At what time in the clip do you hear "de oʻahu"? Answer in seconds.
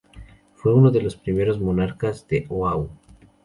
2.27-2.89